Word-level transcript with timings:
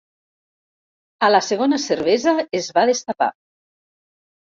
A 1.27 1.29
la 1.35 1.43
segona 1.49 1.81
cervesa 1.85 2.37
es 2.63 2.73
va 2.81 2.89
destapar. 2.95 3.33